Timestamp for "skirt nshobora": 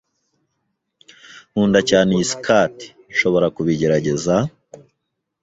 2.31-3.47